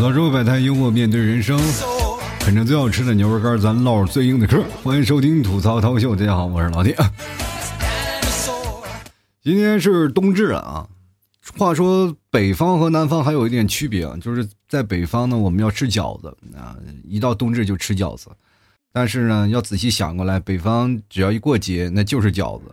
[0.00, 1.60] 到社会百态，幽默面对人生，
[2.38, 4.64] 啃着最好吃的牛肉干，咱唠最硬的嗑。
[4.82, 6.96] 欢迎收听吐槽涛秀，大家好，我是老铁。
[9.44, 10.88] 今天是冬至了啊。
[11.58, 16.74] 话说北方和南方还有一点区别，就是在北方呢，我们要吃饺子啊，
[17.04, 18.30] 一到冬至就吃饺子。
[18.94, 22.64] 但是呢，要仔细想过来，北方只要一过节，那就是饺子，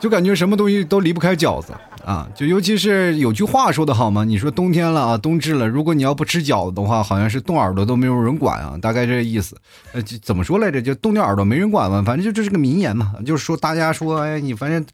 [0.00, 1.72] 就感觉什么东西都离不开饺子
[2.08, 2.28] 啊。
[2.34, 9.56] 就尤其是有句话说的好嘛，你说冬天了啊，冬至了，如果你要不吃饺子的话，好像是冻耳朵都没有人管啊，大概这意思。
[9.92, 10.80] 呃，就怎么说来着？
[10.80, 14.84] 就冻掉耳朵没人管嘛，反正就这是个名言嘛，就是说大家说，哎，你反正。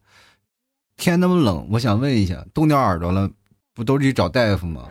[0.96, 3.28] 天那么冷，我想问一下，冻掉耳朵了，
[3.74, 4.82] 不都得找大夫吗？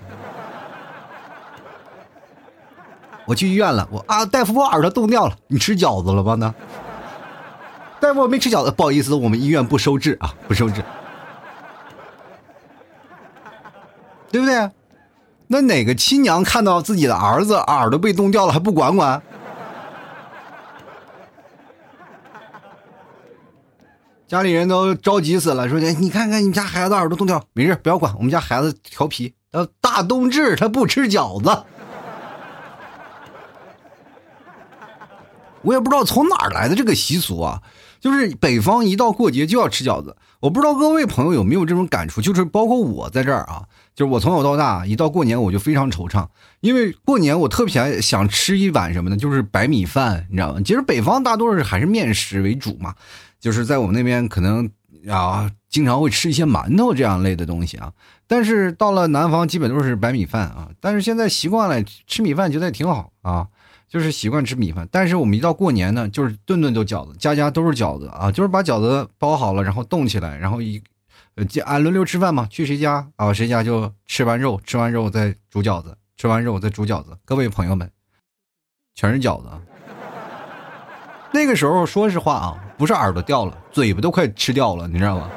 [3.25, 6.35] 我去医院了，我啊，大夫，我耳朵冻掉了，你吃饺子了吧？
[6.35, 6.53] 呢？
[8.01, 10.83] 大夫，我没吃饺子，不好意思，我们医院不收治啊，不收治，
[14.33, 14.71] 对不对？
[15.45, 19.21] 那哪个亲娘看到自己的儿子耳朵被冻掉了还不管管？
[24.27, 28.11] 家里人都着急死了，说：“你你看看你家孩子耳朵冻掉，没事，不要管。
[28.15, 31.49] 我们家孩子调皮，到大冬至他不吃饺子。
[35.61, 37.61] ”我也不知道从哪儿来的这个习俗啊，
[37.99, 40.17] 就是北方一到过节就要吃饺子。
[40.39, 43.65] 我不知道各位朋友有没有这种感触，就是包括我在这儿啊，
[43.95, 46.27] 就是我从小到大一到过年我就非常惆怅，
[46.61, 49.17] 因为过年我特别想吃一碗什么呢？
[49.17, 50.61] 就是白米饭，你知道吗？
[50.65, 52.95] 其实北方大多数还是面食为主嘛。
[53.39, 54.69] 就是在我们那边可能
[55.09, 57.91] 啊，经常会吃一些馒头这样类的东西啊，
[58.25, 60.69] 但是到了南方基本都是白米饭啊。
[60.79, 63.47] 但是现在习惯了吃米饭，觉得也挺好啊，
[63.89, 64.87] 就是习惯吃米饭。
[64.89, 70.81] 但是我们一到过年呢，就是顿顿都饺子，家家都是饺子啊，就是把饺子包好了，然后冻起来，然后一
[71.35, 77.17] 呃按轮流吃饭嘛，去谁家啊，谁家就吃完肉，吃完肉再煮饺子，吃完肉再煮饺子。
[77.25, 77.89] 各位朋友们，
[78.95, 79.49] 全是饺子。
[81.33, 82.59] 那个时候说实话啊。
[82.75, 85.29] 不是耳朵掉了，嘴巴都快吃掉了，你知道吗？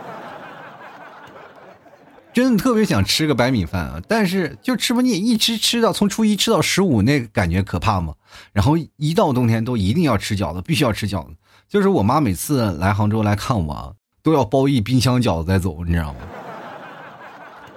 [2.33, 8.15] 真的特别想吃个白米饭啊，但是就吃不腻，一吃吃到从初一吃到十五，那个感觉可怕吗？
[8.53, 11.37] 然后一到冬天都一定要吃饺子，必须要吃饺子。
[11.69, 13.95] 就是我妈每次来杭州来看我，
[14.27, 16.19] 都要包一冰箱饺子再走，你知道吗？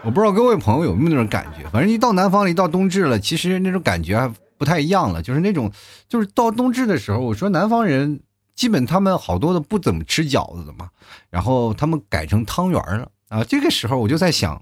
[0.02, 5.22] 我不知道各位朋友有没有那种感觉，反正一到南方了，一到冬至了，其实那种感觉还不太一样了。
[5.22, 5.72] 就是那种，
[6.08, 8.22] 就是到冬至的时候，我说南方人。
[8.56, 10.90] 基本他们好多的不怎么吃饺子的嘛，
[11.30, 13.42] 然后他们改成汤圆了啊。
[13.42, 14.62] 这个时候我就在想，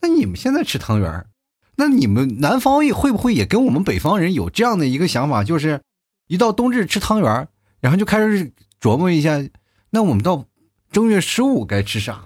[0.00, 1.26] 那你们现在吃汤圆
[1.76, 5.80] 那你们南方会不会也跟我们北方人有这样的一个想法，就是
[6.26, 7.46] 一到冬至吃汤圆
[7.78, 9.40] 然后就开始琢磨一下，
[9.90, 10.44] 那我们到
[10.90, 12.20] 正月十五该吃啥？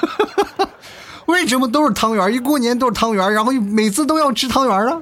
[1.26, 5.00] 为什么都是汤圆一过年都是汤圆然后每次都要吃汤圆啊？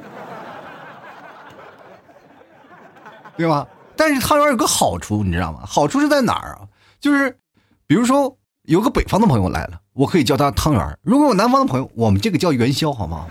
[3.37, 3.66] 对吧？
[3.97, 5.60] 但是汤圆有个好处，你知道吗？
[5.64, 6.60] 好处是在哪儿啊？
[7.00, 7.38] 就是，
[7.87, 13.26] 比如说有个北方的朋友来了，我可以叫他汤圆如果有南方的朋友，我们这个叫元宵，好吗？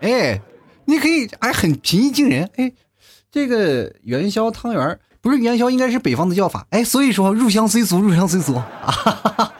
[0.00, 0.40] 哎，
[0.86, 2.50] 你可以哎，很平易近人。
[2.56, 2.72] 哎，
[3.30, 6.66] 这个元宵汤圆不是元宵，应该是北方的叫法。
[6.68, 8.68] 哎，所以说入乡随俗，入乡随俗啊，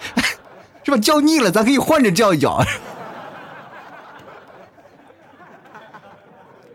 [0.85, 0.99] 是吧？
[0.99, 2.63] 叫腻了，咱可以换着叫一叫。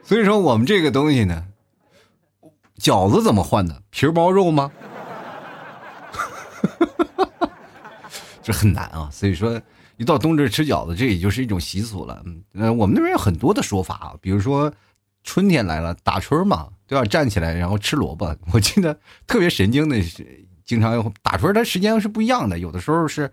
[0.04, 1.46] 所以说我们这个东西呢，
[2.80, 3.84] 饺子怎么换的？
[3.92, 4.72] 皮包肉吗？
[8.42, 9.08] 这很难啊。
[9.12, 9.62] 所以说
[9.98, 12.24] 一到冬至吃饺子，这也就是一种习俗了。
[12.56, 14.74] 嗯，我们那边有很多的说法，比如说
[15.24, 18.36] 春天来了，打春嘛，都要站起来然后吃萝卜。
[18.52, 23.32] 我记得特别神经的是，经常打出来，它时间是不一样的，有的时候是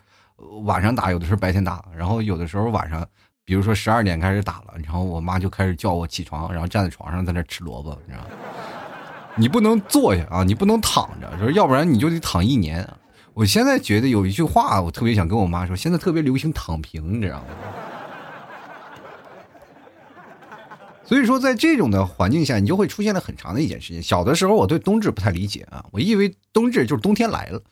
[0.65, 3.05] 晚上打，有的时候白天打，然后有的时候晚上。
[3.49, 8.31] 比如说十二点开始打了，然后我妈就开始叫我起床，然后站在床上在那吃萝卜，你知道吗？
[9.39, 12.84] 你不能坐下啊，你不能躺着，说要不然你就得躺一年。
[13.34, 17.45] 我现在觉得有一句话，我特别想跟我妈说，现在特别流行躺平，你知道吗？
[21.06, 24.03] 所以说，在这种的环境下，你就会出现了很长的一件事情。
[24.03, 27.62] 小的时候，我对冬至不太理解啊，我以为冬至就是冬天来了，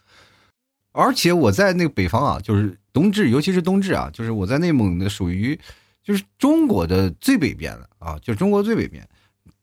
[0.93, 2.79] 而且我在那个北方啊，就是。
[2.95, 5.59] 冬至，尤其是冬至啊，就是我在内蒙的，属于
[6.05, 9.05] 就是中国的最北边了啊，就中国最北边，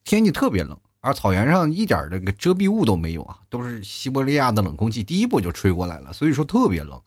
[0.04, 7.02] 天气特别冷，而草原上一点这个遮蔽物都没有啊，都是西伯利亚的冷空气第一波就吹过来了，所以说特别冷。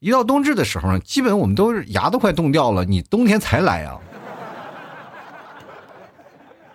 [0.00, 3.98] 一到冬至的时候呢，基本我们都是牙都快冻掉了，你冬天才来啊！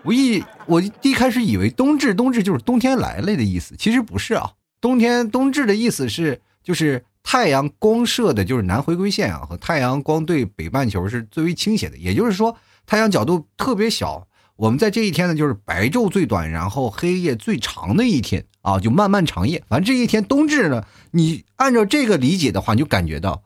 [0.03, 7.03] 我一我一开始以为冬至冬至就是冬天来了的意思，其实不是啊，冬天冬至的意思是就是。
[7.23, 12.57] 太阳光射的就是南回归线啊，和太阳光对北半球是最为倾斜的，也就是说
[12.87, 14.27] 太阳角度特别小。
[14.55, 19.63] 我们在这一天呢，就是白昼最短，然后黑夜最长的一天啊，就漫漫长夜。
[19.69, 23.43] 反正这一天冬至呢，你按照这个理解的话，你就感觉到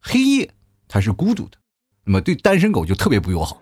[0.00, 0.50] 黑夜
[0.88, 1.58] 它是孤独的，
[2.04, 3.60] 那么对单身狗就特别不友好。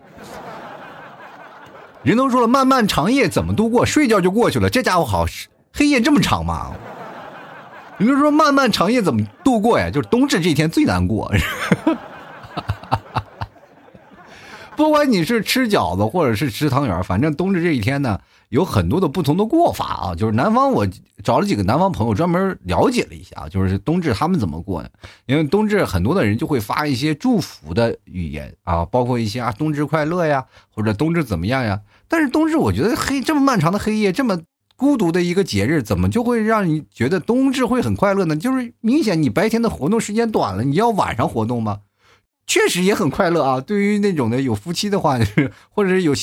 [2.01, 3.85] 人都说了，漫漫长夜怎么度过？
[3.85, 4.69] 睡觉就过去了。
[4.69, 5.25] 这家伙好，
[5.73, 6.71] 黑夜这么长吗？
[7.97, 9.89] 人都说漫漫长夜怎么度过呀？
[9.89, 11.29] 就是冬至这一天最难过。
[14.79, 18.17] 不管你是吃饺子或者是吃汤圆，反正冬至这一天呢，
[18.47, 20.15] 有很多的不同的过法啊。
[20.15, 20.87] 就是南方，我
[21.21, 24.87] 找了几个南方朋友专门了解了一下啊，就是冬至他们怎么过呢？
[25.25, 31.81] 因为冬至很多的人就会发一些祝福的语言啊，包括一些啊冬至快乐呀，或者冬至怎么样呀。
[32.07, 34.39] 但是冬至，我觉得黑这么漫长的黑夜，这么
[34.77, 38.37] 孤独的一个节日，怎么就会让你觉得冬至会很快乐呢？
[38.37, 41.79] 就是明显你白天的活动时间短了，你要晚上活动吗？
[42.49, 43.61] 确实也很快乐啊！
[43.61, 45.19] 对于那种的有夫妻的话，
[45.69, 46.15] 或者是有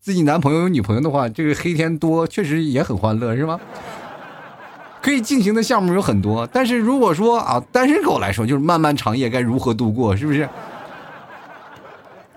[0.00, 3.60] 自己男朋友、有女朋友的话，这个黑天多确实也很欢乐，是吗？
[5.00, 10.48] 可以进行的项目有很多，但是如果说啊，单身狗来说，就是漫漫长夜该如何度过，是不是？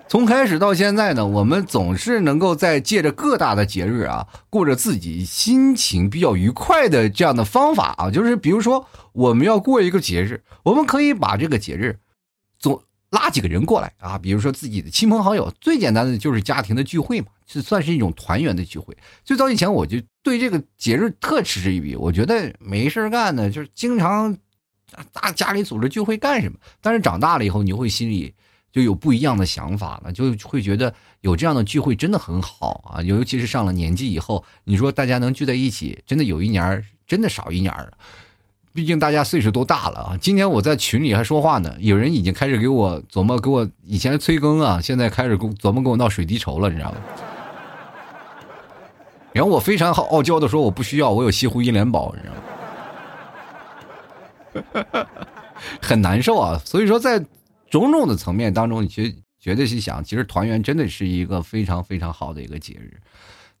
[0.06, 11.98] 从开始到现在呢，我们总是能够在借着各大的节日啊，过着自己心情比较愉快的这样的方法啊，就是比如说我们要过一个节日，我们可以把这个节日
[12.60, 12.84] 做。
[13.12, 18.96] 拉几个人过来啊，比如说自己的亲朋好友，最简单的就是家庭的聚会嘛，是算是一种团圆的聚会。
[19.22, 24.34] 最早以前我就对这个节日特嗤之以鼻，我觉得没事干呢，就是经常
[25.12, 26.58] 大家里组织聚会干什么？
[26.80, 28.34] 但是长大了以后，你会心里
[28.72, 37.92] 就有不一样的想法了，就会觉得有这样的聚会真的很好啊，尤其是上了年纪以后，你说大家能聚在一起，真的有一年真的少一年了。
[38.74, 40.16] 毕竟大家岁数都大了啊！
[40.20, 46.98] 今天我在群里还说话呢，有人已经开始给我琢磨，给我以前催更啊，现在开始琢磨跟我闹水滴筹了，你知道吗？
[49.32, 52.34] 然后我非常傲娇的说我不需要，我有西湖一联宝，你知道
[54.84, 55.06] 吗？
[55.80, 56.60] 很难受啊！
[56.64, 57.18] 所以说，在
[57.70, 62.98] 种种的层面当中，你觉绝对去想，其实团圆真的是一个非常非常好的一个节日。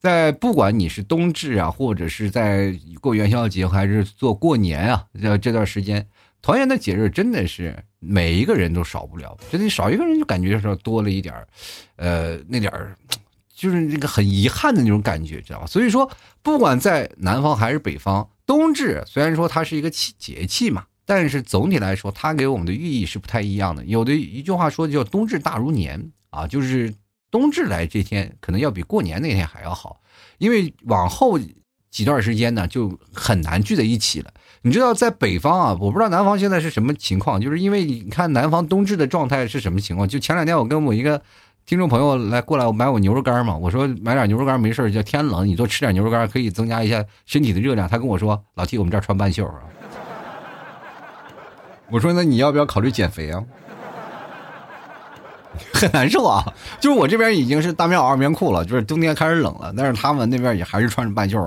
[0.02, 6.04] 在不管你是冬至啊，或者是在过元宵节，还是做过年啊，这这段时间
[6.42, 9.38] 团圆的节日，真的是每一个人都少不了。
[9.48, 11.32] 真的少一个人就感觉说多了一点
[11.94, 12.96] 呃，那点儿
[13.54, 15.66] 就是那个很遗憾的那种感觉，知道吧？
[15.66, 16.10] 所以说，
[16.42, 23.84] 不管在南方还是北方，冬至虽然说它是一个气节气嘛，但是总体来说，它给我们的寓意是不太一样的。
[23.84, 26.92] 有的一句话说叫“冬至大如年”啊，就是。
[27.32, 30.00] 冬至来这天可能要比过年那天还要好，
[30.38, 31.38] 因为往后
[31.90, 34.30] 几段时间呢就很难聚在一起了。
[34.60, 40.06] 你知道在北方啊，我不知道南方现在是什么情况，就是因为你看南方冬至的状态是什么情况？
[40.06, 41.20] 就前两天我跟我一个
[41.64, 47.88] 听众朋友来过来买我牛肉干嘛，我说买点牛肉干没事叫天冷你多吃点牛肉干可以增加一下身体的热量。
[47.88, 49.62] 他跟我说老 T 我们这儿穿半袖啊，
[51.90, 53.42] 我说那你要不要考虑减肥啊？
[55.72, 56.42] 很难受啊！
[56.80, 61.38] 就是我这边已经是大棉袄、二棉裤了，就是冬天开始冷了，但是他们那边也还是穿着半袖，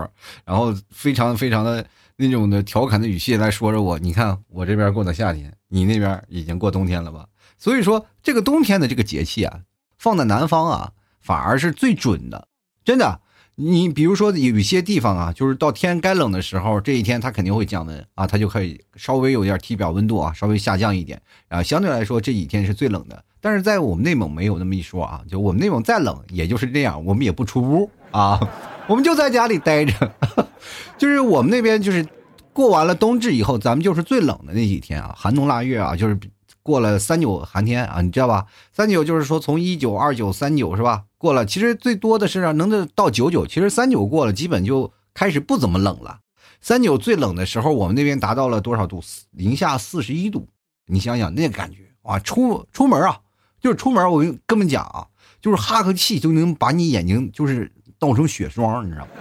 [0.45, 1.85] 然后非常非常的
[2.17, 3.99] 那种的调侃的语气来说着我。
[3.99, 7.25] 你看我这边过的夏天，你那边已经过冬天了吧？
[7.57, 9.59] 所以说这个冬天的这个节气啊，
[9.97, 12.47] 放在南方啊，反而是最准的，
[12.83, 13.21] 真的。
[13.57, 23.23] 你比如说有一些地方啊，就是到天该冷的时候，这一天它肯定会降温啊，它就可以稍微有点体表温度啊，稍微下降一点啊，相对来说这几天是最冷的。
[23.45, 28.39] 但是在我们内蒙没有那么一说啊，就我们内蒙再冷也就是这样，我们也不出屋啊，
[28.89, 30.11] 我们就在家里待着。
[30.97, 32.03] 就是我们那边就是
[32.51, 36.19] 过完了冬至以后，咱们就是最冷的那几天啊，寒冬腊月啊，就是
[36.63, 38.47] 过了三九寒天啊，你知道吧？
[38.73, 41.03] 三九就是说从一九二九三九是吧？
[41.19, 43.45] 过了，其实最多的是能到九九。
[43.45, 46.17] 其实三九过了，基本就开始不怎么冷了。
[46.61, 49.03] 三九最冷的时候，我们那边达到了多少度？
[49.29, 50.47] 零下四十一度。
[50.87, 53.19] 你想想那感觉啊，出出门啊，
[53.65, 55.07] 就是出门，我跟跟们讲啊，
[55.41, 59.11] 就是哈个气就能把你眼睛就是冻成雪霜，你知道吗？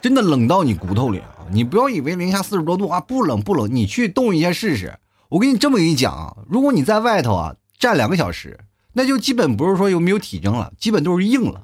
[0.00, 1.46] 真的冷到你骨头里啊！
[1.52, 4.98] 你不要以为零下四十多度啊不冷不冷，你去冻一下试试。
[5.28, 8.58] 我跟你这么跟你讲啊，如果你在外头啊站两个小时。
[8.94, 11.62] 那就基本不是说有没有体征了，基本都是硬了，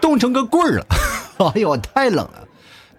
[0.00, 0.86] 冻成个棍儿了。
[1.52, 2.46] 哎呦，太冷了！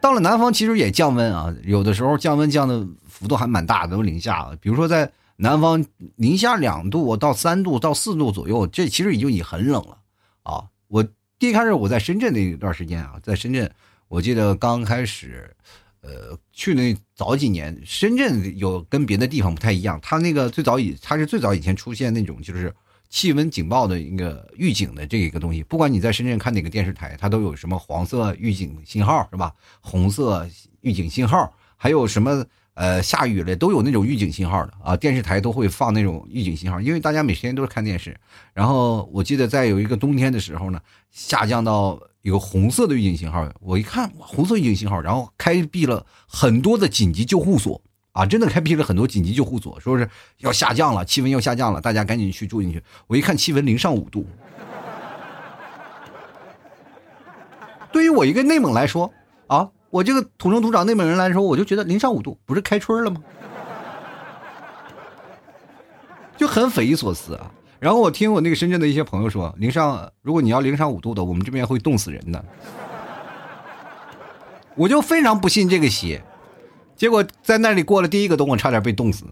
[0.01, 4.55] 到了南方其实也降温啊，有的时候降温降的幅度还蛮大的，都零下了。
[4.61, 5.85] 比如说在南方
[6.17, 9.97] 零下两度到三度到四度左右，这其实已经已很冷了
[10.43, 10.65] 啊。
[10.89, 11.01] 我
[11.37, 13.71] 第一开始我在深圳那一段时间啊，在深圳，
[14.09, 15.55] 我记得刚开始，
[16.01, 22.75] 呃，去那早几年，深圳有跟别的地方不太一样，它那个最早以它是最早以前出现那种就是
[23.07, 29.55] 气温警报的一个预警的这一个东西，不管你在深圳看哪个电视台，它都有什么黄色预警信号是吧？
[29.79, 30.45] 红色
[30.81, 32.45] 预警信号，还有什么
[32.79, 38.17] 呃下雨了都有那种预警信号的啊，电视台都会放那种预警信号，因为大家每天都是看电视。
[38.53, 40.79] 然后我记得在有一个冬天的时候呢，
[41.11, 41.99] 下降到。
[42.21, 47.81] 有红色的预警信号，我一看，红色预警信号，然后开辟了很多的紧急救护所
[48.11, 50.07] 啊，真的开辟了很多紧急救护所，说是
[50.39, 52.83] 要下降了，气温要下降了，大家赶紧去住进去。
[53.07, 54.27] 我一看气温零上五度，
[57.93, 59.09] 对于我一个内蒙来说
[59.47, 63.21] 啊，我这个土生土长内蒙人来说，我就觉得零上五度不是开春了吗？
[66.37, 67.51] 就很匪夷所思啊。
[67.79, 72.43] 然后我听我那个深圳的一些朋友说，零上如果你要零上五度的，我们这边会冻死人的。
[74.75, 76.21] 我就非常不信这个邪，
[76.95, 79.25] 结果在那里过了第一个冬，我差点被冻死。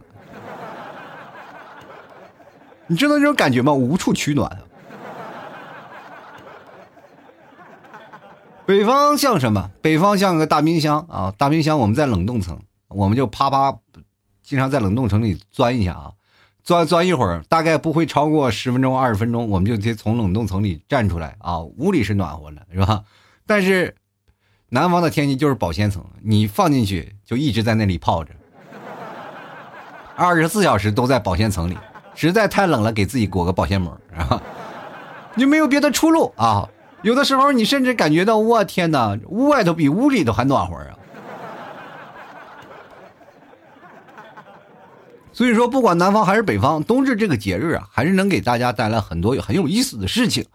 [2.88, 3.72] 你知道那种感觉吗？
[3.74, 4.58] 无处取暖。
[8.68, 9.72] 北方像什么？
[9.82, 11.34] 北方像个大冰箱啊！
[11.38, 12.60] 大冰箱，我们在冷冻层，
[12.90, 13.74] 我们就啪啪，
[14.44, 16.12] 经常在冷冻层里钻一下啊。
[16.66, 21.62] 钻钻一会儿，大概不会超过十分钟、二十分钟，我们就得从冷冻层里站出来啊。
[21.62, 23.06] 屋里是暖和的，是吧？
[23.46, 23.96] 但是
[24.68, 28.34] 南方的天气就是保鲜层，你放进去就一直在那里泡着，
[30.18, 31.78] 二十四小时都在保鲜层里。
[32.16, 34.42] 实在太冷了，给自己裹个保鲜膜，啊，
[35.36, 36.68] 你没有别的出路啊。
[37.04, 40.98] 有的时候你甚至感觉到，我天哪，屋外头比屋里头还暖和啊。
[45.32, 50.48] 所以说，不管南方还是北方，冬至这个节日啊，还是能给大家带来很多很有意思的事情。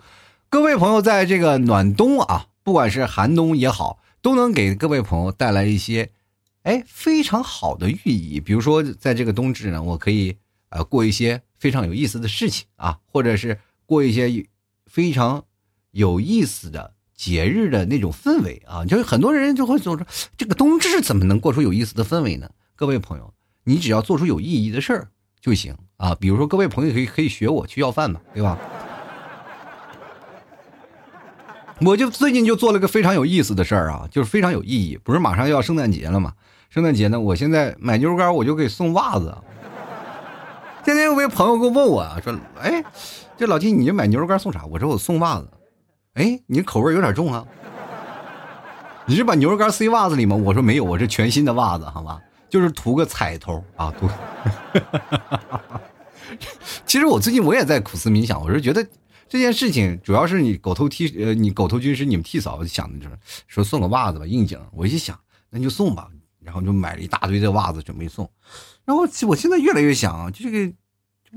[0.49, 6.11] 各位朋友，在这个暖冬啊，不管是寒冬也好，都能给各位朋友带来一些，
[6.65, 8.41] 哎，非常好的寓意。
[8.41, 10.37] 比如说，在这个冬至呢，我可以
[10.71, 14.45] 呃过一些非常有意思的事情啊，或者是过一些
[14.87, 15.45] 非常
[15.93, 18.85] 有意思的节日的那种氛围啊。
[18.85, 20.07] 就是很多人就会总说，
[20.37, 22.51] 这个冬至怎么能过出有意思的氛围呢？
[22.75, 23.33] 各位朋友。
[23.65, 25.09] 你只要做出有意义的事儿
[25.41, 26.17] 就行啊！
[26.19, 28.59] 比如说，各位朋友可以可以学我去要饭嘛，对吧？
[31.81, 34.99] 我就最近就做了个非常有意思的事儿啊，就是非常有意义。
[35.05, 36.33] 不是马上要圣诞节了嘛？
[36.71, 39.33] 圣诞节呢，我现在买牛肉干，我就给送袜子。
[40.85, 42.83] 今天有位朋友给我问我啊，说：“哎，
[43.37, 45.49] 这老金，你这买牛肉干送啥？”我说：“我送袜子。”
[46.15, 47.43] 哎，你口味有点重啊！
[49.07, 50.37] 你是把牛肉干塞袜子里吗？
[50.37, 52.21] 我说没有，我是全新的袜子，好吧？
[52.51, 53.91] 就是图个彩头啊！
[53.99, 54.07] 图。
[56.85, 58.87] 其实我最近我也在苦思冥想，我是觉得
[59.27, 63.17] 这件事情主要是你狗头替呃，你狗头军师你们替嫂想的就是
[63.47, 64.61] 说送个袜子吧应景。
[64.73, 66.09] 我一想那就送吧，
[66.45, 68.31] 然后就买了一大堆的袜子准备送。
[68.85, 70.71] 然后我现在越来越想，这个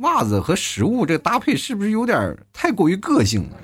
[0.02, 3.58] 袜子和食物这个搭配是不是有点太过于个性了？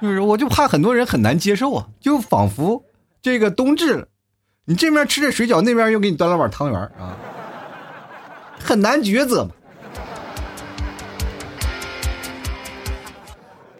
[0.00, 2.84] 就是我就怕很多人很难接受啊，就仿佛
[3.20, 4.08] 这个冬至。
[4.64, 7.16] 你这面吃着水饺，那边又给你端了碗汤圆啊，
[8.58, 9.50] 很难抉择嘛。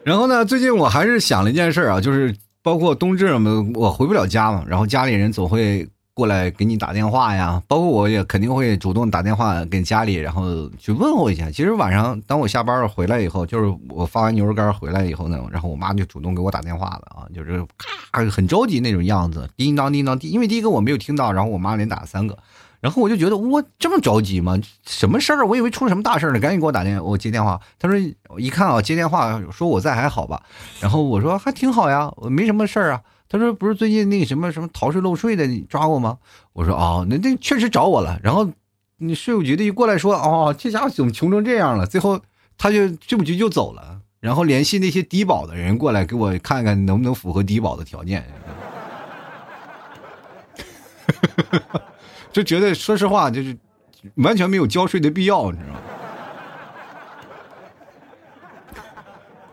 [0.03, 5.87] 然后呢，最近我还是想了一件事啊，就是包括冬至嘛，我回不了家嘛，然后家里人总会。
[6.13, 11.49] 过来给你打电话呀，包括我也肯定会主动打电话给家里，然后去问候一下。
[11.49, 17.65] 其实晚上当我下班回来以后，就是我发完牛肉干回来以后呢，然后我妈就主动给我打电话了啊，就是
[18.11, 20.29] 咔很着急那种样子，叮当叮当叮。
[20.29, 22.37] 因为第一个我没有听到，然后我妈连打了三个，
[22.81, 24.59] 然后我就觉得我这么着急吗？
[24.85, 25.47] 什么事儿？
[25.47, 27.59] 我以为出了什么大事儿呢，赶紧给我打电，我接电话。
[27.79, 27.97] 他说
[28.37, 30.43] 一看啊，接电话说我在还好吧？
[30.81, 33.01] 然后我说还挺好呀，我没什么事儿啊。
[33.31, 36.17] 他说：“不是最近那个什么什么逃税漏税的，抓过吗？”
[36.51, 38.45] 我说：“哦，那那确实找我了。”然后，
[38.97, 42.19] 你税务局的一过来说：“哦，这家伙怎么穷成这样了？”最后，
[42.57, 48.25] 他就税务局就走了，然后联系那些低保的人过来给我看看能不能符合低保的条件。
[52.33, 53.57] 就觉得说实话，就是
[54.15, 55.79] 完全没有交税的必要，你知道吗？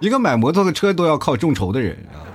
[0.00, 2.26] 一个买摩托的车都要靠众筹的人啊。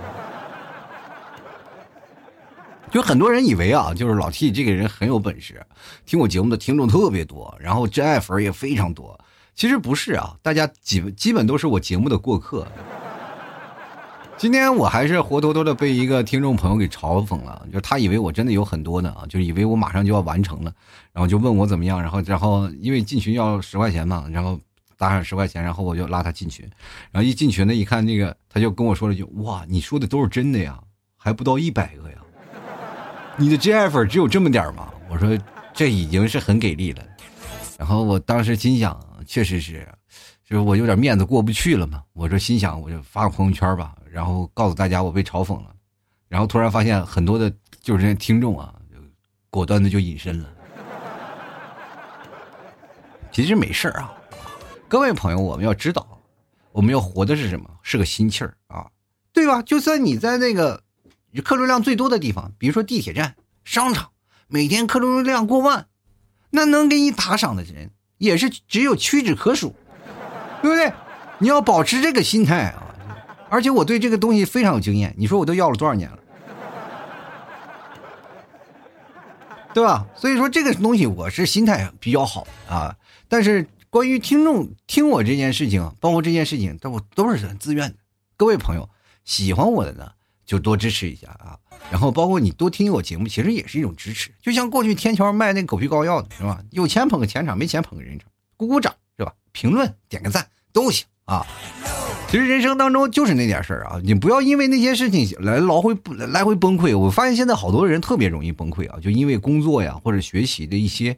[2.93, 5.65] 就很多人以为啊，就是老 T 这个人很有本事，
[6.05, 9.19] 听我节目的听众特别多，然后真爱粉也非常多。
[9.55, 12.67] 其实不是啊，大家基本基本都是我节目的过客。
[14.37, 20.71] 今天我还是活脱脱的被一个听众朋友给嘲讽了，就是他以为我真的有很多呢啊，就以为我马上就要完成了，
[21.11, 24.59] 然后就问我怎么样，然后然后因为进群要十块钱嘛，然后
[24.99, 26.63] 打上十块钱，然后我就拉他进群，
[27.11, 30.79] 然后一进群呢，一看那个他就跟我说了一句：“哇，你说的都是真的呀。”
[31.17, 32.17] 还不到一百个呀。
[33.37, 34.93] 你的真爱粉只有这么点吗？
[35.09, 35.37] 我说
[35.73, 37.03] 这已经是很给力了。
[37.77, 39.87] 然后我当时心想，确实是，
[40.45, 42.03] 就是我有点面子过不去了嘛。
[42.13, 45.73] 我说心想，我就发个朋友圈吧，然后告诉大家我被嘲讽了。
[46.29, 48.73] 然后突然发现很多的，就是听众啊，
[49.49, 50.49] 果断的就隐身了。
[53.31, 54.13] 其实没事啊，
[54.87, 56.07] 各位朋友，我们要知道，
[56.71, 57.67] 我们要活的是什么？
[57.81, 58.87] 是个心气儿啊，
[59.33, 59.61] 对吧？
[59.63, 60.82] 就算你在那个
[61.41, 64.11] 客流量最多的地方，比如说地铁站、商场，
[64.47, 65.87] 每天客流量过万，
[66.51, 69.75] 那能给你打赏的人也是只有屈指可数，
[70.61, 70.93] 对不对？
[71.39, 72.83] 你要保持这个心态啊！
[73.49, 76.19] 而且我对这个东西非常有经验，你说我都要了多少年了，
[79.73, 80.07] 对吧？
[80.15, 82.95] 所以说这个东西我是心态比较好啊。
[83.27, 87.97] 但是关于听众听我这件事情，包括这件事情，都都是很自愿的。
[88.37, 88.89] 各位朋友
[89.25, 90.11] 喜欢我的呢，
[90.53, 91.57] 就多支持一下啊。
[91.89, 94.29] 然后包括你多听我节目，其实也是一种支持。
[94.39, 96.59] 就像过去天桥卖那狗皮膏药的是吧？
[96.69, 99.33] 有钱捧个钱场，没钱捧个人场，鼓鼓掌是吧？
[99.51, 101.45] 评论点个赞都行啊。
[102.29, 106.95] 其实人生当中就是那点事儿啊，你不要因为那些事情来来回来回崩溃。
[106.95, 111.17] 我发现现在好多人特别容易崩溃啊，就因为工作呀或者学习的一些。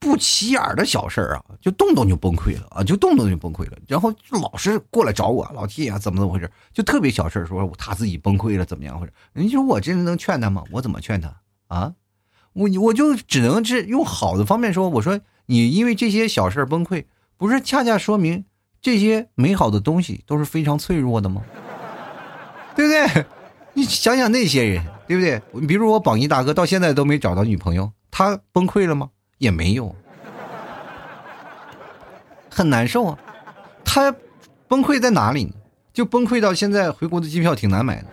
[0.00, 6.50] 不起眼的小事儿啊，就动动就崩溃了啊，就动动就崩溃了，然后就老是过来找我，老弟啊，怎么怎么回事？
[6.72, 9.12] 就特别小事儿，说他自己崩溃了，怎么样回事？
[9.32, 10.62] 你说我真的能劝他吗？
[10.70, 11.34] 我怎么劝他
[11.66, 11.94] 啊？
[12.52, 17.04] 我我就只能是用好的方面说，我说你因为这些小事儿崩溃，
[17.36, 18.44] 不是恰恰说明
[18.80, 21.42] 这些美好的东西都是非常脆弱的吗？
[22.76, 23.24] 对不对？
[23.74, 25.40] 你想想那些人，对不对？
[25.52, 29.10] 你比如我榜一大哥到现在都没找到女朋友，他崩溃了吗？
[29.38, 29.94] 也没有，
[32.50, 33.18] 很难受啊！
[33.84, 34.14] 他
[34.66, 35.52] 崩溃在哪里呢？
[35.92, 38.06] 就崩溃到现在回国的机票挺难买的。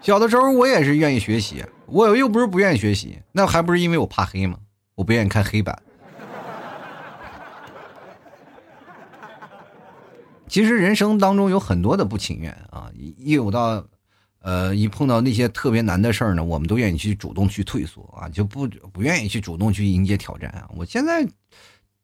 [0.00, 4.58] 小的时候我也是愿意学习，我又不是不愿意学习，那还不是因为我怕黑吗？
[4.96, 5.80] 我不愿意看黑板。
[10.48, 13.84] 其实人生当中有很多的不情愿啊，一有到。
[14.42, 20.68] 呃，一碰到那些特别难的事儿呢，我们都愿意去主动去退缩啊，就不不愿意去主动去迎接挑战啊。
[20.74, 21.24] 我现在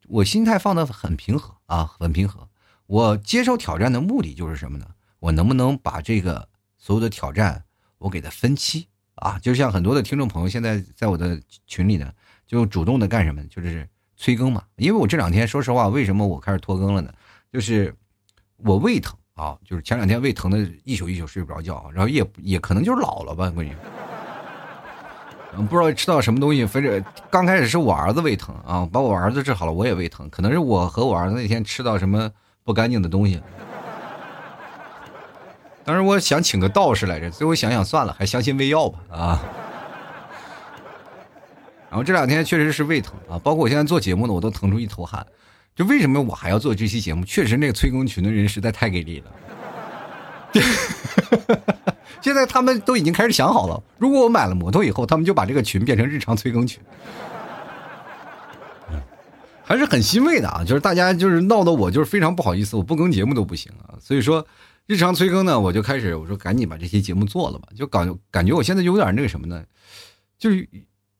[0.07, 2.47] 我心态放的很平和啊，很平和。
[2.87, 4.87] 我接受挑战的目的就是什么呢？
[5.19, 6.47] 我能不能把这个
[6.77, 7.65] 所有的挑战
[7.97, 9.37] 我给它分期啊？
[9.39, 12.09] 就像很多的听众朋友现在在我的群里呢，
[12.47, 13.43] 就主动的干什么？
[13.47, 14.63] 就是催更嘛。
[14.77, 17.13] 因为我这两天说实话，为什么我开始拖更了呢？
[17.51, 17.93] 就是
[18.55, 19.18] 我胃疼。
[19.39, 23.71] 啊，就是前两天胃疼的一宿一宿睡不着觉，然后也也可能就是老了吧，估计。
[25.55, 32.29] 嗯，不知道吃到什么东西，反正刚开始是我儿子胃疼啊，把我儿子治好了，我也胃疼，可能是我和我儿子那天吃到什么
[32.65, 33.41] 不干净的东西。
[35.85, 39.41] 当时我想请个道士来着，最后想想算了，还相信胃药吧啊。
[41.89, 45.25] 然后这两天确实是胃疼啊，包括我现在做节目呢，我都疼出一头汗。
[45.75, 47.23] 就为什么我还要做这期节目？
[47.23, 49.31] 确实，那个催更群的人实在太给力了。
[52.21, 56.81] 现在他们都已经开始想好了，如果我买了摩托以后，他们就把这个群变成日常催更群。
[59.63, 60.63] 还是很欣慰的啊！
[60.65, 63.93] 就是大家就是闹得我就是非常不好意思，我不更节目都不行啊。
[64.01, 64.45] 所以说，
[64.87, 67.67] 日常催更呢，我就开始我说赶紧把这些节目做了吧。
[67.77, 69.63] 就感感觉我现在有点那个什么呢？
[70.37, 70.67] 就是。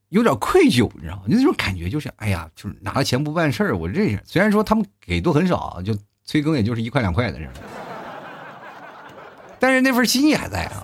[0.10, 1.24] 有点愧疚，你知道吗？
[1.28, 3.78] 那种感觉就是，哎呀，就是拿了钱不办事儿。
[3.78, 5.96] 我这是虽然说他们给都很少，就
[6.26, 7.54] 催更也就是一块两块的这样，
[9.60, 10.84] 但是那份心意还在啊。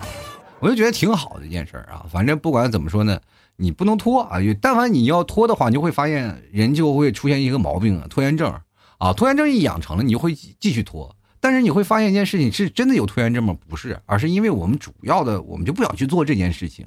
[0.58, 2.06] 我就觉得挺好的一件事儿啊。
[2.10, 3.20] 反正不管怎么说呢，
[3.56, 4.38] 你不能拖啊。
[4.60, 8.54] 但凡你要拖的话，你就会发现人就会出现一个毛病啊，拖延症
[8.98, 9.12] 啊。
[9.12, 11.14] 拖延症一养成了，你就会继续拖。
[11.40, 13.56] 但是你会发现一件事情，是真的有拖延症吗？
[13.68, 16.86] 不是，而是因为我们主要的，我们就不想去做这件事情。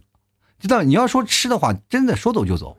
[0.60, 2.78] 知道你要说吃的话，真的说走就走，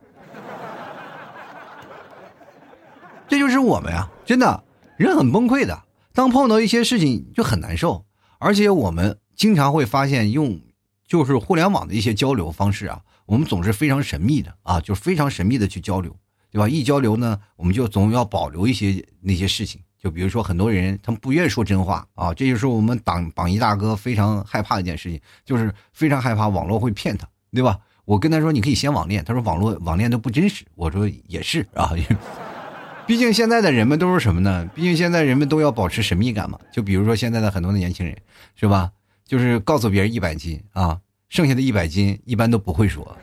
[3.27, 4.09] 这就是我们呀！
[4.27, 4.63] 真的，
[4.97, 5.83] 人很崩溃的。
[6.13, 8.05] 当碰到一些事情就很难受，
[8.39, 10.61] 而且我们经常会发现，用
[11.07, 16.15] 就是互联网的一些交流方式啊，我们总是非常神秘的啊，就非常神秘的去交流，
[16.51, 16.69] 对吧？
[16.69, 27.27] 一交流呢，我们就总要保留一些那些事情，就比如说很多人他们不愿意说真话啊，这就是我们榜榜一大哥非常害怕的一件事情，就是非常害怕网络会骗他。
[27.53, 27.79] 对吧？
[28.05, 30.65] 我跟他说你可以先网恋，他说网络网恋都不真实。
[30.75, 31.93] 我说也是啊，
[33.07, 34.69] 毕竟现在的人们都是什么呢？
[34.75, 36.59] 毕竟现在人们都要保持神秘感嘛。
[36.73, 38.17] 就比如说现在的很多的年轻人，
[38.57, 38.91] 是吧？
[39.25, 43.17] 就是告诉别人一百斤啊，剩下的一百斤一般都不会说。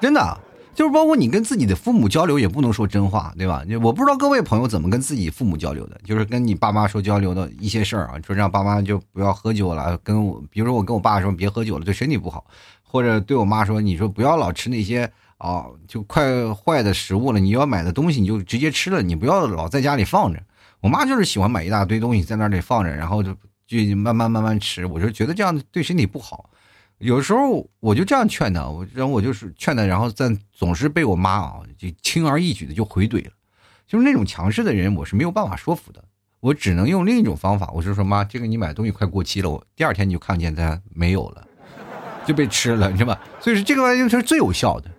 [0.00, 0.40] 真的，
[0.80, 3.62] 就是包括你跟自己的父母交流也不能说真话，对吧？
[3.82, 12.46] 我不知道各位朋友怎么跟自己父母交流的，就是跟你爸妈说交流的一些事儿啊，说让爸妈就不要喝酒了，跟我，比如说我跟我爸说别喝酒了，对身体不好，
[12.82, 20.42] 或者对我妈说，你说不要老吃那些啊就快坏的食物了，你要买的东西你就直接吃了，你不要老在家里放着。
[20.80, 26.48] 我妈就是喜欢买一大堆东西在那里放着，然后就就慢慢慢慢吃，我就觉得这样对身体不好。
[27.00, 33.30] 有时候我就这样劝他，我然后我就是劝他，然后但总是被我妈啊就轻而易举的就回怼了，
[33.86, 36.04] 就是那种强势的人，我是没有办法说服的，
[36.40, 41.46] 我只能用另一种方法，我就说妈，这个你买东西快过期了，我第二天你就看见它没有了，
[42.26, 43.18] 就被吃了，是吧？
[43.40, 44.90] 所以说这个玩意是最有效的，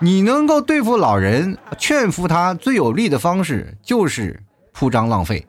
[0.00, 5.46] 你能够对付老人、劝服他最有利的方式就是铺张浪费，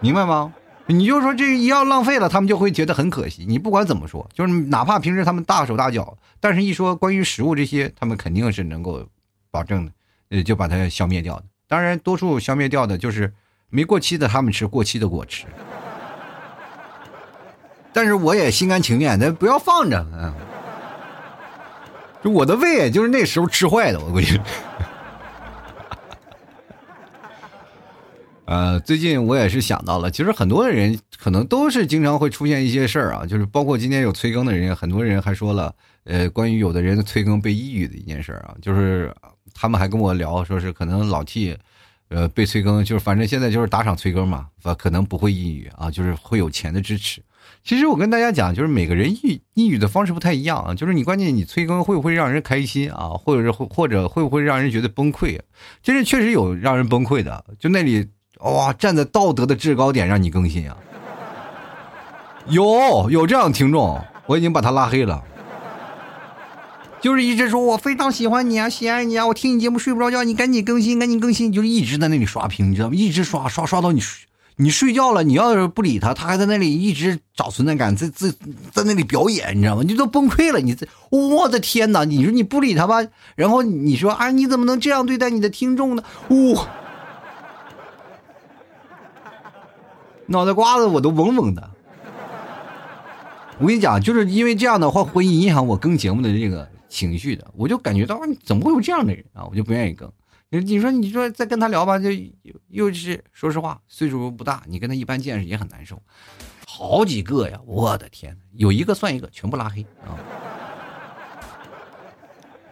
[0.00, 0.52] 明白吗？
[0.86, 3.46] 你就说这一要浪费了，他们就会觉得很可惜。
[3.46, 9.06] 你不管怎么说，就是哪怕平时他们大手大脚，但是一说关于食物这些，他们肯定是能够
[9.50, 9.92] 保证的，
[10.30, 11.44] 呃，就把它消灭掉的。
[11.68, 13.32] 当然，多数消灭掉的就是
[13.70, 15.46] 没过期的，他们吃过期的给我吃。
[17.92, 20.34] 但是我也心甘情愿，咱不要放着，嗯，
[22.22, 24.40] 就我的胃就是那时候吃坏的，我估计。
[28.52, 39.10] 呃，最近我也是想到了，其实很多人可能都是经常会出现一些事儿啊，就是包括今天有催更的人，很多人还说了，呃，关于有的人催更被抑郁的一件事儿啊，就是
[39.54, 41.56] 他们还跟我聊，说是可能老 T，
[42.08, 47.22] 呃，被催更，就是反正现在就是打赏催更嘛，可能不会抑郁啊，就是会有钱的支持。
[47.64, 55.40] 其实我跟大家讲，就是每个人抑抑郁的方式不太一样啊，就是你关键你催更会不会让人开心啊，或者是或者会不会让人觉得崩溃？
[55.82, 58.08] 其实确实有让人崩溃的，就那里。
[58.40, 60.76] 哇，站在道德的制高点让你更新啊！
[62.48, 65.22] 有有这样的听众，我已经把他拉黑了。
[67.00, 72.94] 就是一直说我非常喜欢你啊，喜爱你啊，我听你节目睡不着觉，你赶紧更新，赶紧更新，就是一直在那里刷屏，你知道吗？
[72.96, 78.28] 一直刷刷刷到你睡你睡觉了，你要是不理他，他还在那里一直找存在感，在在
[78.72, 79.82] 在那里表演，你知道吗？
[79.84, 82.04] 你都崩溃了，你这我的天哪！
[82.04, 86.02] 你说你不理他吧，然后你说啊，你怎么能这样对待你的听众呢？
[86.28, 86.68] 哇！
[90.32, 91.70] 脑袋瓜子我都嗡嗡的，
[93.58, 100.10] 我跟你讲，就是因为这样的话会影响我更节目的这个情绪的，我就感觉到怎么会有这样的人啊，我就不愿意更。
[100.48, 102.08] 你你说你说再跟他聊吧，就
[102.68, 106.02] 又是说实话，岁数不大，你跟他一般见识也很难受。
[106.66, 110.16] 好几个呀，我的天，有一个算一个，全部拉黑啊！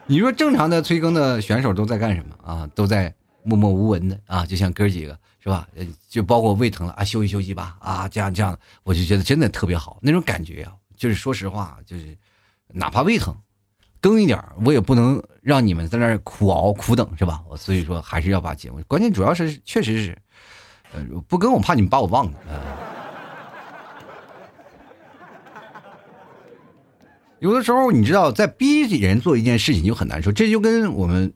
[0.06, 2.68] 你说正常的催更的选手都在干什么啊？
[2.74, 5.18] 都在默默无闻的啊，就像哥几个。
[5.42, 5.66] 是吧？
[5.74, 12.14] 呃，就包括胃疼了啊，休息休息吧啊，这样这样，我就觉得真的特别好，那种感觉啊，就是说实话，就是
[12.68, 13.34] 哪怕胃疼，
[14.02, 17.42] 更一点我也不能让你们在那儿苦熬苦等，是吧？
[17.48, 20.18] 我所以说还是要把节目，关键主要是确实是，
[20.92, 22.38] 呃，不更我怕你们把我忘了。
[27.38, 31.32] 有的时候你知道，在逼人做一件事情就很难受，这就跟我们。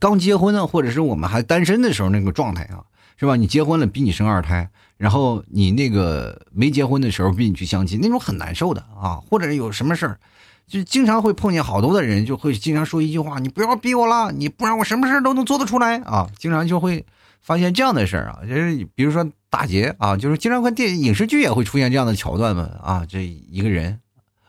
[0.00, 2.84] 刚结婚呢，或者是我们还单身的时候那个状态啊，
[3.16, 3.36] 是吧？
[3.36, 9.22] 你结婚了逼你生二胎，然后你那个没结婚的时候逼你去相亲，那种很难受的啊。
[9.28, 10.18] 或者有什么事儿，
[10.66, 17.04] 就经常会碰见好多的人，就会经常说一句话：“你不要逼我了，你不然我什么事儿都能做得出来啊。”经常就会
[17.40, 24.00] 发现这样的事儿啊，就是比如说打劫啊，就是经常看电影视剧也会出现这样的桥段嘛啊，这一个人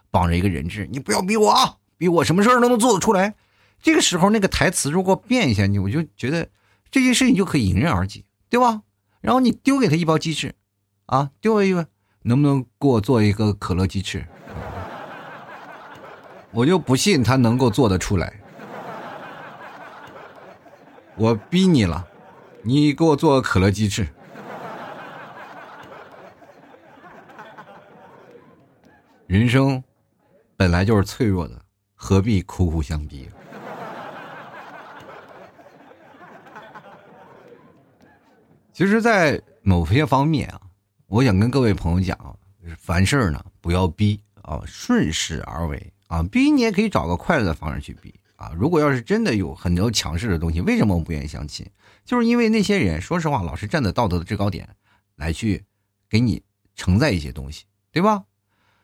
[0.09, 3.35] 绑着一个人质，你不要逼我啊，逼我什么事儿都能做得出来。
[3.87, 6.49] 这个时候，那个台词如果变一下，你我就觉得
[6.91, 8.81] 这件事情就可以迎刃而解，对吧？
[9.21, 10.53] 然后你丢给他一包鸡翅，
[11.05, 11.87] 啊，丢了一个，
[12.23, 14.27] 能不能给我做一个可乐鸡翅？
[16.51, 18.41] 我就不信他能够做得出来。
[21.15, 22.05] 我逼你了，
[22.63, 24.05] 你给我做个可乐鸡翅。
[29.27, 29.81] 人生
[30.57, 31.61] 本来就是脆弱的，
[31.95, 33.29] 何必苦苦相逼？
[38.77, 40.61] 其实，在某些方面啊，
[41.07, 42.29] 我想跟各位朋友讲啊，
[42.77, 46.21] 凡事呢不要逼啊，顺势而为啊。
[46.21, 48.51] 逼你也可以找个快乐的方式去逼啊。
[48.55, 51.65] 如果要是真的有很多强势的东西，为什么我不愿意相亲？
[52.05, 54.69] 就是因为那些人，说实话，老是站在道德的制高点
[55.15, 55.65] 来去
[56.07, 56.43] 给你
[56.75, 58.25] 承载一些东西，对吧？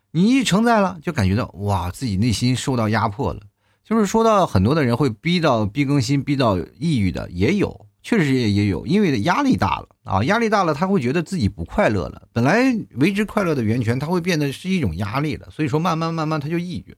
[0.10, 3.44] 你一承载了，就感觉到哇，自己内心受到压迫了。
[3.84, 7.86] 就是说到很多的人会逼到逼更新，逼到抑郁的也有。
[8.04, 12.24] 确实也也有，因为压力大了啊，压力大了，他会觉得自己不快乐了。
[12.34, 15.48] 本来维持快乐的源泉，他会变得是一种压力了。
[15.50, 16.96] 所以说，慢慢慢慢他就抑郁。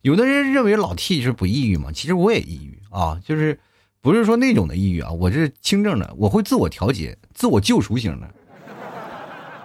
[0.00, 3.60] 有的人认为老 T 是不抑郁嘛，其实我也抑郁啊，就是
[4.00, 8.28] 不是说那种的抑郁啊，我是轻症的，我会自我调节、自我救赎型的。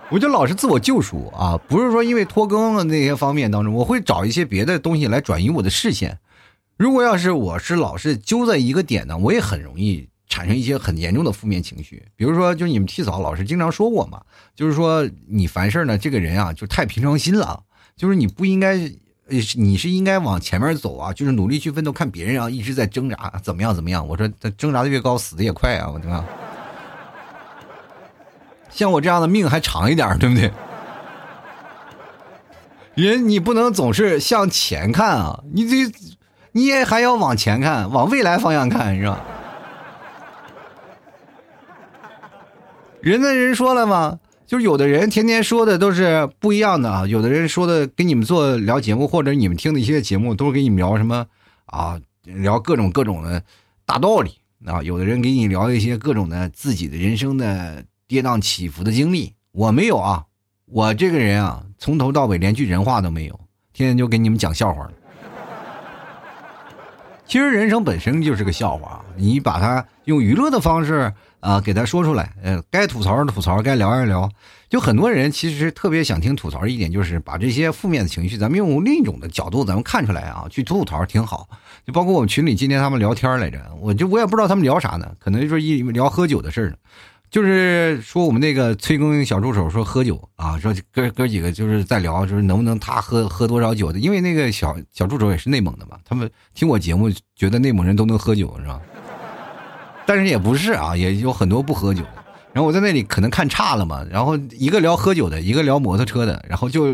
[0.09, 6.19] 我就老是自我救赎啊，不是说因为拖更的那些方面当中，我会找一些别的东西来转移我的视线。
[6.75, 12.01] 如果要是我是老是揪在一个点呢，我也很容易产生一些很严重的负面情绪。
[12.15, 14.21] 比如说，就你们 T 嫂老师经常说我嘛，
[14.55, 17.61] 就是说你凡事呢，这个人啊就太平常心了，
[17.97, 18.79] 就是你不应该，
[19.27, 21.91] 你是应该往前面走啊，就是努力去奋斗。
[21.91, 24.07] 看别人啊一直在挣扎，怎么样怎么样？
[24.07, 25.91] 我说他挣扎的越高，死的也快啊！
[25.91, 26.23] 我他妈，
[28.69, 30.49] 像我这样的命还长一点，对不对？
[32.95, 35.93] 人你不能总是向前看啊，你这。
[36.53, 39.23] 你也还要往前看，往未来方向看，是吧？
[43.01, 47.07] 人的人说了吗，就是有的人天天说的都是不一样的啊。
[47.07, 51.25] 有的人说的跟你们做聊节目，或者你们听的一些节目，都是给你们聊什么
[51.65, 51.99] 啊？
[52.23, 53.43] 聊各种各种的
[53.85, 54.35] 大道理
[54.65, 54.83] 啊。
[54.83, 59.33] 有的人给你聊一些各种的自己的人生的跌宕起伏的经历。
[59.51, 60.25] 我没有啊，
[60.65, 63.39] 我这个人啊，从头到尾连句人话都没有，
[63.73, 64.91] 天天就给你们讲笑话了。
[67.25, 74.31] 其实人生本身就是个笑话，你把它用娱乐的方式啊给他说出来，呃，该吐槽的吐槽，该聊一聊。
[74.69, 81.49] 就很多人其实特别想听吐槽一点，就是把这些负面的情绪，咱们用另一种的角度，咱们看出来啊，去吐吐槽挺好。
[81.85, 86.73] 就包括我们群里今天他们聊天来着，我就我也不知道他们聊啥呢，可能就是一聊喝酒的事儿。
[87.29, 93.99] 就是说，我们那个催更小助手说喝酒啊，说哥哥几个就是在聊，就是能不能他喝喝多少酒的？
[93.99, 98.81] 因为那个小小助手也是内蒙的嘛，他们听我节目觉得内蒙人都能喝酒是吧？
[100.13, 102.03] 但是也不是啊，也有很多不喝酒。
[102.51, 106.93] 然后我在那里可能看差了嘛，然后一个聊喝酒的，一个聊摩托车的，然后就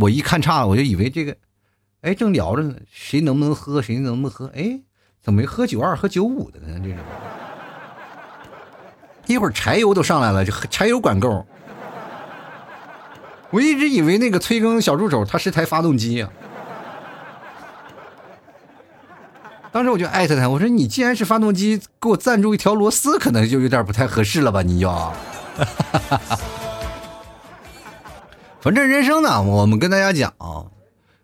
[0.00, 1.36] 我一看差了，我就以为这个，
[2.00, 4.50] 哎，正聊着呢，谁能不能喝，谁能不能喝？
[4.52, 4.80] 哎，
[5.22, 6.76] 怎么没喝九二喝九五的呢？
[6.82, 6.98] 这种。
[9.28, 11.46] 一会儿柴油都上来了，就柴油管够。
[13.50, 16.28] 我一直以为那个催更小助手他是台发动机呀。
[19.74, 24.62] 当时我就艾特他，我说你既然是发动机，给我赞助一条螺丝，可能就有点不太合适了吧？
[24.62, 25.12] 你要。
[28.62, 30.66] 反正人生呢，我们跟大家讲，啊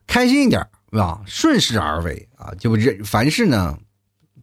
[0.05, 0.61] 开心一点，
[0.91, 1.21] 是吧？
[1.27, 3.79] 顺势而为啊，就人凡事呢。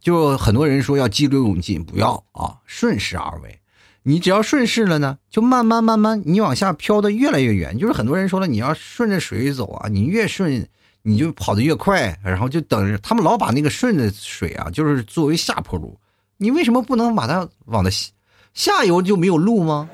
[0.00, 3.60] 就很多人说要激流勇进，不要啊，顺势而为。
[4.04, 7.76] 你只要顺势了呢，就慢慢慢慢，你往下飘的越来越远。
[7.76, 10.66] 就是很多人说了，你要顺着水走啊，你越顺，
[11.08, 12.16] 你就跑得越快。
[12.22, 15.98] 然后就等着他们老把那个顺着水啊，就是作为下坡路。
[16.36, 18.10] 你为什么不能把它往的下
[18.54, 19.88] 下游就没有路吗？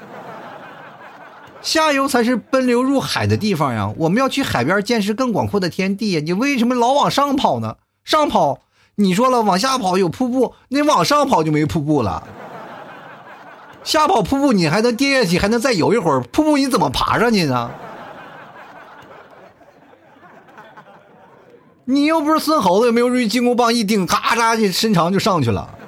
[1.62, 3.90] 下游才是奔流入海的地方呀！
[3.96, 6.20] 我们要去海边见识更广阔的天地呀。
[6.22, 7.76] 你为什么老往上跑呢？
[8.04, 8.60] 上跑。
[8.96, 12.28] 你说了往下跑有瀑布，那往上跑就没瀑布了。
[13.82, 16.20] 下跑瀑布你还能跌下去，还能再游一会儿。
[16.20, 17.70] 瀑布你怎么爬上去呢？
[21.84, 25.78] 你又不是孙猴子，又没有用金箍棒一顶，咔嚓就伸长就上去了，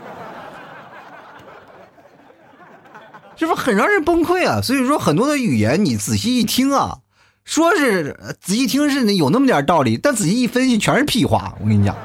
[3.37, 4.61] 这不是很让人崩溃啊！
[4.61, 6.99] 所以说很多的语言你仔细一听啊，
[7.45, 11.55] 说是仔细听是有那么点道理，但仔细一分析全是屁话。
[11.61, 11.97] 我跟你讲。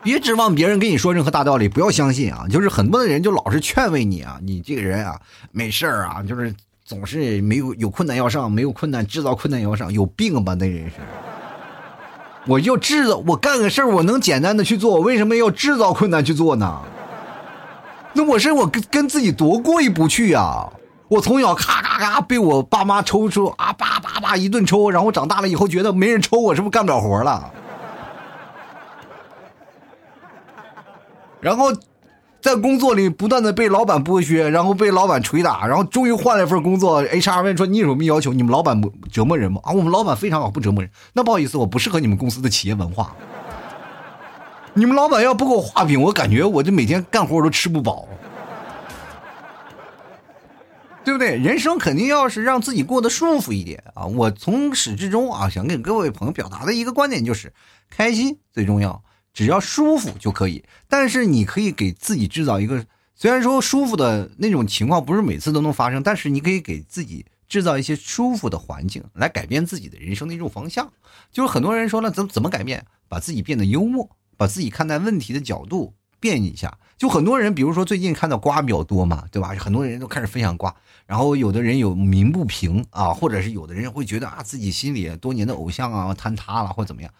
[0.00, 2.46] 别指望别人跟你说任何大道理，不要相信啊！
[2.48, 6.54] 就是很多的人就老是劝慰你啊，你这个人啊，没事儿啊，就是
[6.88, 10.54] 总是没有有困难要上，没有困难制造困难要上，有病吧？
[10.54, 10.94] 那人是。
[12.46, 16.80] 我就制造，我干个事儿，我能简单的去做，我为什么要制造困难去做呢？
[18.14, 20.66] 那我是我跟跟自己多过意不去呀！
[21.08, 27.52] 我从小咔咔咔被我爸妈抽出啊，叭叭叭一顿抽，然后长大了以后觉得没人抽我，是不是干不了活了？
[31.42, 31.70] 然后，
[32.40, 37.02] 在工作里不断的被老板剥削，然后被老板捶打，然后终于换了一份工作。
[37.04, 38.32] HR 问说：“你有什么要求？
[38.32, 40.90] 你们老板不折磨人吗？”啊，我们老板非常好，不折磨人。
[41.14, 43.14] 那不好意思，我不适合你们公司的企业文化。
[44.74, 48.06] 你们老板要不给我画饼，我感觉我这每天干活我都吃不饱，
[51.04, 51.36] 对不对？
[51.36, 54.06] 人生肯定要是让自己过得舒服一点啊！
[54.06, 57.52] 我从始至终啊，想给各位朋友表达的一个观点就是：
[57.90, 59.02] 开心最重要。
[59.38, 70.92] 只要舒服就可以，但是你可以给自己制造一个，虽然说舒服的那种情况不是每次都能发生，但是你可以给自己制造一些舒服的环境，来改变自己的人生的一种方向。
[71.30, 72.84] 就是很多人说了，怎怎么改变？
[73.08, 76.76] 把自己变得幽默，把自己看待问题的角度变一下。
[76.96, 79.54] 就很多人，比如说最近看到瓜比较多嘛，对吧？
[79.56, 80.74] 很多人都开始分享瓜，
[81.06, 87.12] 然后有的人有鸣不平啊，或者是有的人会觉得啊，自己心里多年的偶像啊坍塌了或怎么样。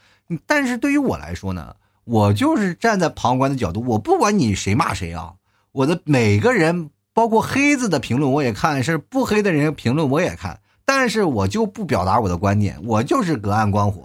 [0.44, 1.74] 但是对于我来说呢，
[2.08, 5.34] 我就是站在旁观的角度，我不管你谁骂谁啊，
[5.72, 14.04] 我的每个人，包括黑子的评论我也看，是不黑的人评论我也看，但是我就不表达我的观点，我就是隔岸观火。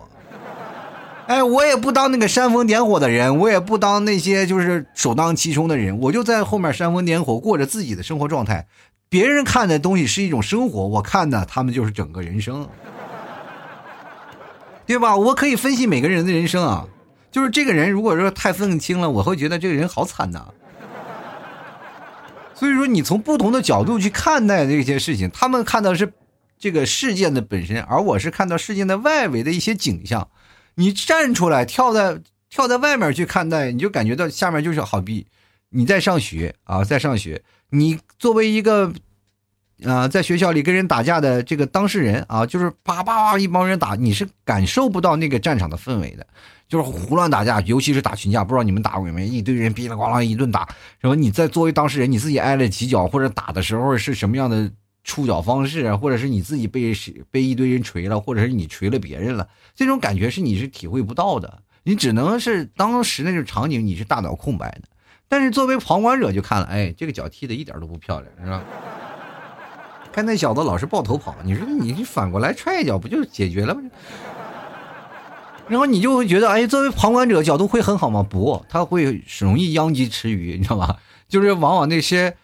[1.27, 8.67] 哎，我也不当那个煽风点火的人，我也不当那些就是首当其冲的人，我就在后面煽风点火，过着自己的生活状态。
[9.07, 12.67] 别人看的东西是一种生活，我看的他们就是整个人生，
[14.85, 15.15] 对吧？
[15.15, 16.85] 我可以分析每个人的人生啊，
[17.33, 20.47] 就是这个人如果说太愤青了，我会觉得这个人好惨呐。
[22.53, 26.13] 所以说，你从不同的角度去看待这些事情，他们看到是
[26.59, 30.29] 这个事件的本身，而我是看到事件的外围的一些景象。
[30.75, 35.25] 你站出来，跳在跳在外面去看待，你就感觉到下面就是好比
[35.69, 37.41] 你在上学啊，在上学。
[37.71, 38.93] 你作为一个
[39.85, 46.25] 啊，在学校里跟人打架的这个当事人啊，就是叭叭叭一帮人打，你是感受不到那个战场的氛围的，
[46.67, 48.43] 就是胡乱打架，尤其是打群架。
[48.43, 49.27] 不知道你们打过没？
[49.27, 50.67] 一堆人噼里呱啦一顿打，
[50.99, 54.71] 然后你在作为当事人，你自己挨了几脚，或者打的时候是什么样的？
[55.05, 56.93] 触角方式，或者是你自己被
[57.29, 64.83] 被一堆人锤了，或者是你锤了别人了，这种感觉是你是体会不到的，你只能是当时那种场景你是大脑空白的。
[65.27, 68.63] 但是作为旁观者就看了，哎，这个脚踢的一点都不漂亮，是吧？
[70.13, 73.82] 看那小子老是抱头跑，你说你反过来踹一脚不就解决了吗？
[75.67, 78.21] 然后你就会觉得，哎，作为旁观者角度会很好吗？
[78.21, 80.97] 不，他会容易殃及池鱼，你知道吗？
[81.28, 82.36] 就是往往那些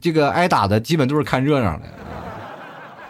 [0.00, 1.82] 这个挨打的基本都是看热闹的。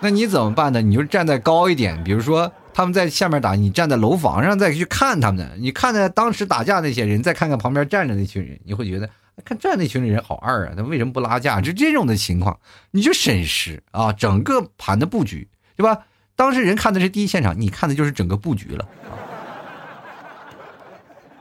[0.01, 0.81] 那你怎么办呢？
[0.81, 5.49] 你就站在高一点，比如说他们在下面打，你站在楼房上再去看他们。
[5.59, 9.09] 你看在当时打架那些人，再看看旁边站着那群人，你会觉得
[9.45, 10.75] 看站那群人好二啊！
[10.77, 11.61] 他为什么不拉架？
[11.61, 12.59] 就这种的情况，
[12.91, 16.01] 你就审视啊，整个盘的布局，对吧？
[16.37, 18.89] 当事人看的是第一现场，你看的就是整个布局了。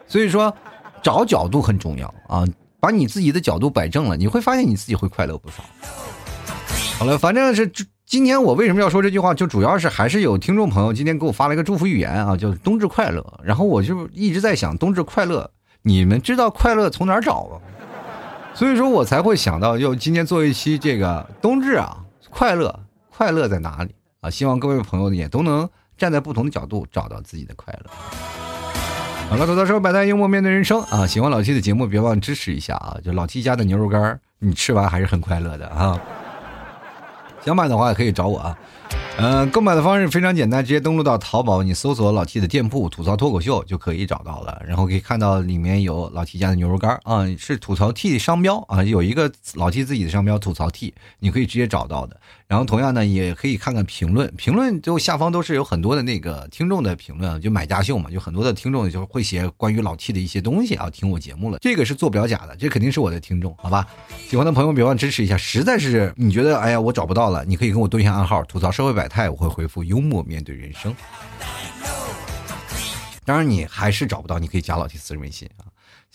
[0.08, 0.56] 所以说，
[1.02, 2.46] 找角度很重要啊，
[2.80, 5.64] 把你自己的角度摆正了，你会发现你自己会快乐不少。
[6.98, 7.72] 好了，反正是。
[8.08, 9.34] 今天我为什么要说这句话？
[9.34, 13.42] 就主要是还是有听众朋友今天给我发了一个祝福语言啊，就是冬至快乐。
[13.44, 17.60] 然后我就一直在想，冬至快乐，你们知道快乐从哪儿找吗？
[18.58, 21.96] 所以说我才会想到，就今天做一期这个冬至啊，
[22.32, 22.80] 快乐，
[23.12, 24.32] 快乐在哪里啊？
[24.32, 27.92] 希望各位朋友也都能站在不同的角度找到自己的快乐。
[29.30, 31.06] 好了，走到说百态幽默面对人生啊！
[31.06, 32.98] 喜欢老 T 的节目，别忘支持一下啊！
[33.04, 36.02] 就老 T 家的牛肉干，你吃完还是很快乐的啊！
[37.46, 38.58] 想买的话也可以找我啊，
[39.20, 52.16] 嗯，购买的方式非常简单，直接登录到淘宝，你搜索老 T 的店铺“吐槽脱口秀”就可以找到了，然后可以看到里面有老 T 家的牛肉干啊，是吐槽 T 商标啊，有一个老 T 自己的商标吐槽 T，你可以直接找到的。
[52.48, 63.86] 然后同样呢，也可以看看评论，评论就下方都是有很多的那个 听众的评论，就买家秀嘛，就很多的听众就会写关于老 T 的一些东西啊，听我节目了，这个是做不了假的，这肯定是我的听众，好吧？
[64.30, 70.96] 喜欢的朋友别忘支持一下，实在是你觉得哎呀我找不到了，你可以跟我对一下暗号，吐槽社会百态，我会回复幽默面对人生。
[73.26, 75.66] 当然你还是找不到，你可以加老 T 私人微信啊，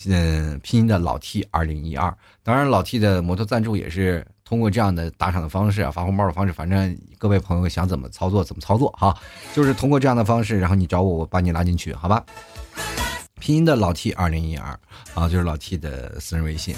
[0.07, 4.25] 嗯，拼音的老 T 二零一二，当然老 T 的摩托赞助也是。
[4.45, 9.13] 通过这样的打赏的方式啊，发红包的方式，反正各位朋友想怎么操作怎么操作哈，
[9.53, 12.23] 就是通过这样的方式，然后你找我，我把你拉进去，好吧？
[13.41, 14.79] 拼音的老 T 二零一二
[15.15, 16.73] 啊，就是老 T 的私人微信。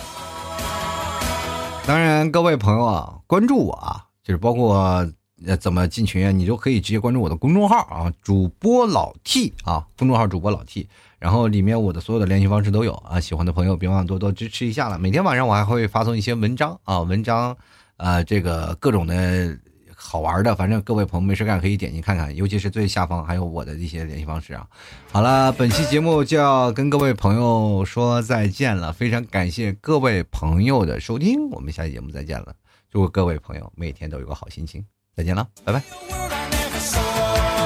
[1.86, 5.08] 当然，各位朋友啊，关注我啊，就是包括
[5.45, 10.88] 呃怎么进群啊，你就可以直接关注我的公众号啊，主播老 T 啊，公众号主播老 T。
[11.17, 15.00] 然后里面我的所有的联系方式都有啊，喜欢的朋友别忘多多支持一下了。
[15.00, 17.58] 每天晚上我还会发送一些文章啊，文章，
[17.98, 19.58] 呃，这个各种的
[19.95, 24.67] 好玩的，反正各位朋友没事干可以点进看看，尤其是最下方还有我的一些联系方式啊。
[25.12, 32.54] 好了，本期节目就要跟各位朋友说再见了，非常感谢各位朋友的收听，我们下期节目再见了，
[32.91, 37.64] 祝各位朋友每天都有个好心情，再见了拜拜。